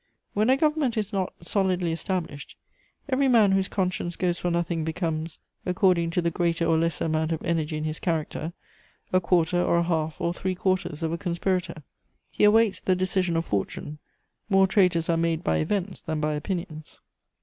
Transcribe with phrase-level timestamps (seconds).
[0.33, 2.55] When a government is not solidly established,
[3.07, 7.31] every man whose conscience goes for nothing becomes, according to the greater or lesser amount
[7.33, 8.53] of energy in his character,
[9.13, 11.83] a quarter, or a half, or three quarters of a conspirator;
[12.31, 13.99] he awaits the decision of fortune:
[14.49, 16.99] more traitors are made by events than by opinions.